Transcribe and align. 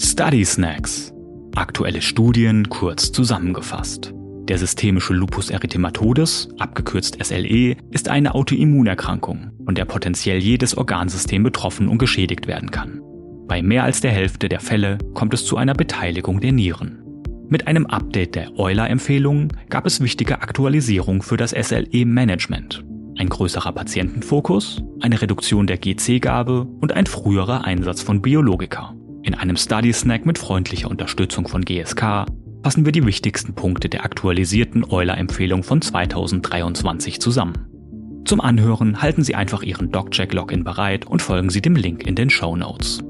Study 0.00 0.44
Snacks. 0.44 1.12
Aktuelle 1.54 2.02
Studien 2.02 2.68
kurz 2.68 3.12
zusammengefasst. 3.12 4.12
Der 4.48 4.58
systemische 4.58 5.14
Lupus 5.14 5.50
erythematodes, 5.50 6.48
abgekürzt 6.58 7.16
SLE, 7.24 7.76
ist 7.92 8.08
eine 8.08 8.34
Autoimmunerkrankung, 8.34 9.52
von 9.64 9.74
der 9.76 9.84
potenziell 9.84 10.38
jedes 10.38 10.76
Organsystem 10.76 11.44
betroffen 11.44 11.88
und 11.88 11.98
geschädigt 11.98 12.48
werden 12.48 12.72
kann. 12.72 13.00
Bei 13.46 13.62
mehr 13.62 13.84
als 13.84 14.00
der 14.00 14.10
Hälfte 14.10 14.48
der 14.48 14.58
Fälle 14.58 14.98
kommt 15.14 15.32
es 15.32 15.44
zu 15.44 15.56
einer 15.56 15.74
Beteiligung 15.74 16.40
der 16.40 16.52
Nieren. 16.52 17.02
Mit 17.48 17.68
einem 17.68 17.86
Update 17.86 18.34
der 18.34 18.58
Euler-Empfehlungen 18.58 19.52
gab 19.68 19.86
es 19.86 20.00
wichtige 20.00 20.42
Aktualisierungen 20.42 21.22
für 21.22 21.36
das 21.36 21.50
SLE-Management. 21.52 22.84
Ein 23.16 23.28
größerer 23.28 23.70
Patientenfokus, 23.70 24.82
eine 25.00 25.22
Reduktion 25.22 25.68
der 25.68 25.78
GC-Gabe 25.78 26.66
und 26.80 26.92
ein 26.92 27.06
früherer 27.06 27.64
Einsatz 27.64 28.02
von 28.02 28.20
Biologika. 28.20 28.94
In 29.24 29.34
einem 29.34 29.56
Study-Snack 29.56 30.26
mit 30.26 30.36
freundlicher 30.36 30.90
Unterstützung 30.90 31.48
von 31.48 31.64
GSK 31.64 32.26
fassen 32.62 32.84
wir 32.84 32.92
die 32.92 33.06
wichtigsten 33.06 33.54
Punkte 33.54 33.88
der 33.88 34.04
aktualisierten 34.04 34.84
Euler-Empfehlung 34.84 35.62
von 35.62 35.80
2023 35.80 37.22
zusammen. 37.22 38.22
Zum 38.26 38.42
Anhören 38.42 39.00
halten 39.00 39.24
Sie 39.24 39.34
einfach 39.34 39.62
Ihren 39.62 39.90
DocCheck-Login 39.90 40.62
bereit 40.62 41.06
und 41.06 41.22
folgen 41.22 41.48
Sie 41.48 41.62
dem 41.62 41.74
Link 41.74 42.06
in 42.06 42.16
den 42.16 42.28
Show 42.28 42.54
Notes. 42.54 43.02